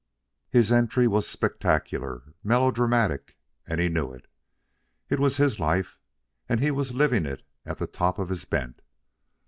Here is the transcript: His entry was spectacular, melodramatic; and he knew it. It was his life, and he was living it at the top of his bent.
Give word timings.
His 0.49 0.71
entry 0.71 1.07
was 1.07 1.27
spectacular, 1.27 2.33
melodramatic; 2.43 3.37
and 3.67 3.79
he 3.79 3.87
knew 3.87 4.11
it. 4.11 4.25
It 5.09 5.19
was 5.19 5.37
his 5.37 5.59
life, 5.59 5.99
and 6.49 6.59
he 6.59 6.71
was 6.71 6.95
living 6.95 7.27
it 7.27 7.43
at 7.67 7.77
the 7.77 7.85
top 7.85 8.17
of 8.17 8.29
his 8.29 8.43
bent. 8.45 8.81